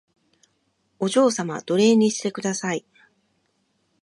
[0.97, 2.83] お嬢様奴隷にしてください